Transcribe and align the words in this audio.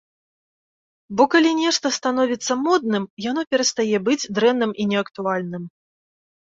Бо 1.19 1.23
калі 1.35 1.51
нешта 1.59 1.91
становіцца 1.99 2.51
модным, 2.65 3.03
яно 3.29 3.41
перастае 3.53 3.97
быць 4.11 4.21
дрэнным 4.41 4.71
і 4.83 4.91
неактуальным. 4.97 5.63